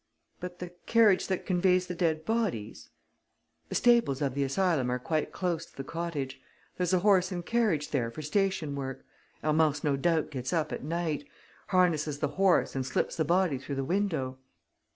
[0.39, 2.89] "But the carriage that conveys the dead bodies?"
[3.69, 6.41] "The stables of the asylum are quite close to the cottage.
[6.75, 9.05] There's a horse and carriage there for station work.
[9.43, 11.25] Hermance no doubt gets up at night,
[11.67, 14.39] harnesses the horse and slips the body through the window."